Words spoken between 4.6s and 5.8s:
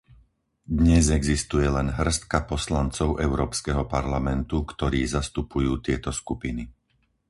ktorí zastupujú